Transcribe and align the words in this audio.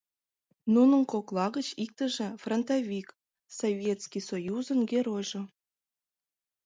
Нунын 0.73 1.01
кокла 1.11 1.45
гыч 1.55 1.67
иктыже— 1.83 2.27
фронтовик, 2.41 3.07
Советский 3.59 4.23
Союзын 4.29 4.79
Геройжо. 4.91 5.41